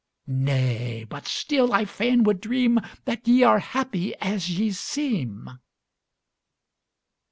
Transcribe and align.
Nay 0.25 1.05
but 1.07 1.27
still 1.27 1.71
I 1.73 1.85
fain 1.85 2.23
would 2.23 2.41
dream 2.41 2.79
That 3.05 3.27
ye 3.27 3.43
are 3.43 3.59
happy 3.59 4.15
as 4.15 4.57
ye 4.59 4.71
seem. 4.71 5.47